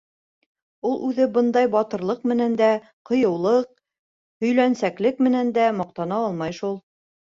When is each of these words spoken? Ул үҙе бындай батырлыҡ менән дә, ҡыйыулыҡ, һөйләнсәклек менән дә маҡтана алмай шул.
Ул 0.91 0.95
үҙе 1.07 1.27
бындай 1.35 1.69
батырлыҡ 1.75 2.25
менән 2.33 2.57
дә, 2.63 2.71
ҡыйыулыҡ, 3.11 3.71
һөйләнсәклек 4.49 5.27
менән 5.31 5.57
дә 5.63 5.71
маҡтана 5.81 6.23
алмай 6.31 6.63
шул. 6.65 6.81